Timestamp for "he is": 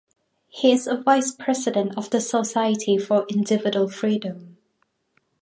0.49-0.87